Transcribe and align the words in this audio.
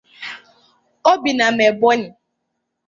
Ọ 1.09 1.11
bi 1.21 1.31
na 1.37 1.45
Melbourne. 1.57 2.07